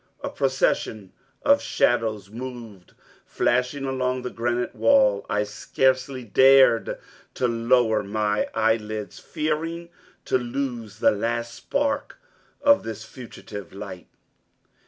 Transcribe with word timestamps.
A 0.21 0.29
procession 0.29 1.11
of 1.43 1.61
shadows 1.61 2.31
moved 2.31 2.95
flashing 3.23 3.85
along 3.85 4.23
the 4.23 4.31
granite 4.31 4.73
wall. 4.75 5.23
I 5.29 5.43
scarcely 5.43 6.23
dared 6.23 6.97
to 7.35 7.47
lower 7.47 8.01
my 8.01 8.47
eyelids, 8.55 9.19
fearing 9.19 9.89
to 10.25 10.39
lose 10.39 10.97
the 10.97 11.11
last 11.11 11.53
spark 11.53 12.17
of 12.63 12.81
this 12.81 13.05
fugitive 13.05 13.73
light. 13.75 14.07